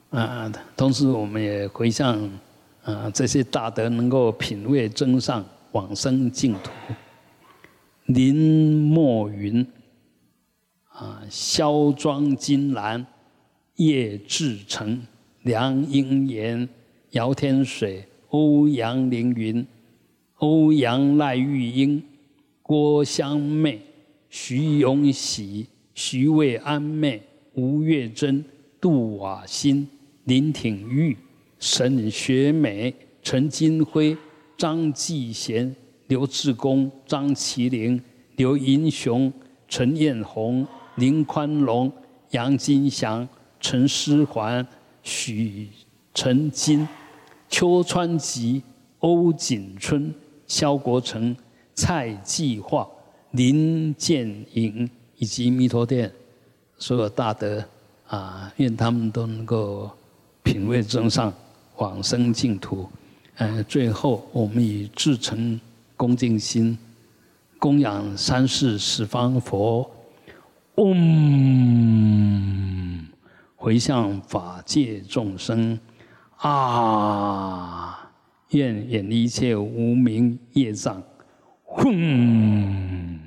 [0.10, 2.18] 啊，同时我们也回向，
[2.84, 6.72] 啊，这些大德能够品味增上，往生净土。
[8.06, 8.36] 林
[8.90, 9.66] 墨云，
[10.90, 13.06] 啊，萧庄金兰，
[13.78, 15.02] 叶志成，
[15.42, 16.70] 梁英言，
[17.12, 19.66] 姚天水，欧阳凌云，
[20.38, 22.04] 欧阳赖玉英。
[22.66, 23.82] 郭香妹、
[24.30, 27.22] 徐永喜、徐渭安妹、
[27.56, 28.44] 吴月珍、
[28.80, 29.86] 杜瓦新、
[30.24, 31.18] 林挺玉、
[31.60, 34.16] 沈学美、陈金辉、
[34.58, 35.76] 张继贤、
[36.08, 38.02] 刘志功、张麒麟、
[38.38, 39.32] 刘银雄、
[39.68, 41.92] 陈艳红、林宽龙、
[42.30, 43.28] 杨金祥、
[43.60, 44.66] 陈思环、
[45.02, 45.68] 许
[46.14, 46.88] 陈金、
[47.50, 48.64] 邱川吉、
[49.00, 50.16] 欧锦春、
[50.48, 51.36] 肖国成。
[51.76, 52.88] 蔡继化、
[53.32, 56.12] 林建营以及弥陀殿
[56.78, 57.64] 所有大德
[58.08, 59.90] 啊，愿他们都能够
[60.44, 61.34] 品位增上，
[61.78, 62.88] 往生净土。
[63.36, 65.60] 呃，最后我们以至诚
[65.98, 66.78] 恭敬心
[67.58, 69.90] 供养三世十方佛，
[70.76, 70.94] 嗡，
[73.56, 75.80] 回向法界众生
[76.38, 78.12] 啊，
[78.50, 81.02] 愿远离一切无明业障。
[81.76, 83.23] 轰